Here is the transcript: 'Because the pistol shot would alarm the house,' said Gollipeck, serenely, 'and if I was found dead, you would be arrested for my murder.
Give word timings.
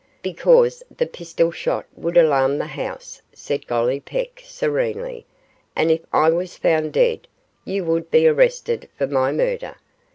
'Because 0.23 0.81
the 0.89 1.05
pistol 1.05 1.51
shot 1.51 1.85
would 1.95 2.17
alarm 2.17 2.57
the 2.57 2.65
house,' 2.65 3.21
said 3.33 3.67
Gollipeck, 3.67 4.41
serenely, 4.43 5.27
'and 5.75 5.91
if 5.91 6.01
I 6.11 6.31
was 6.31 6.57
found 6.57 6.91
dead, 6.93 7.27
you 7.65 7.85
would 7.85 8.09
be 8.09 8.27
arrested 8.27 8.89
for 8.97 9.05
my 9.05 9.31
murder. 9.31 9.75